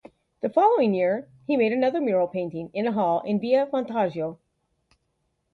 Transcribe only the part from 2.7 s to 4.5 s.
in a hall in Via Vantaggio.